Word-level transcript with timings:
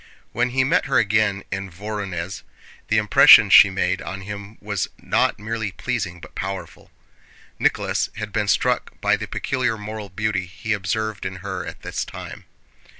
When 0.31 0.49
he 0.49 0.63
met 0.63 0.85
her 0.85 0.97
again 0.97 1.43
in 1.51 1.69
Vorónezh 1.71 2.41
the 2.87 2.97
impression 2.97 3.51
she 3.51 3.69
made 3.69 4.01
on 4.01 4.21
him 4.21 4.57
was 4.59 4.89
not 4.97 5.37
merely 5.37 5.71
pleasing 5.71 6.19
but 6.19 6.33
powerful. 6.33 6.89
Nicholas 7.59 8.09
had 8.15 8.33
been 8.33 8.47
struck 8.47 8.99
by 8.99 9.15
the 9.15 9.27
peculiar 9.27 9.77
moral 9.77 10.09
beauty 10.09 10.47
he 10.47 10.73
observed 10.73 11.23
in 11.23 11.35
her 11.45 11.67
at 11.67 11.83
this 11.83 12.03
time. 12.03 12.45